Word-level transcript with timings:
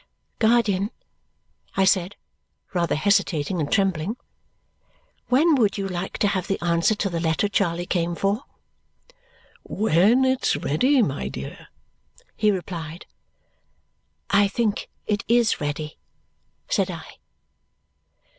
"Guardian," 0.39 0.89
I 1.77 1.85
said, 1.85 2.15
rather 2.73 2.95
hesitating 2.95 3.59
and 3.59 3.71
trembling, 3.71 4.17
"when 5.27 5.53
would 5.53 5.77
you 5.77 5.87
like 5.87 6.17
to 6.17 6.27
have 6.29 6.47
the 6.47 6.59
answer 6.59 6.95
to 6.95 7.07
the 7.07 7.19
letter 7.19 7.47
Charley 7.47 7.85
came 7.85 8.15
for?" 8.15 8.45
"When 9.61 10.25
it's 10.25 10.55
ready, 10.55 11.03
my 11.03 11.27
dear," 11.27 11.67
he 12.35 12.49
replied. 12.49 13.05
"I 14.31 14.47
think 14.47 14.89
it 15.05 15.23
is 15.27 15.61
ready," 15.61 15.99
said 16.67 16.89
I. 16.89 17.05